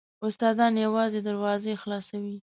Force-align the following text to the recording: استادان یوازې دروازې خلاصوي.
استادان 0.27 0.73
یوازې 0.85 1.19
دروازې 1.27 1.73
خلاصوي. 1.81 2.35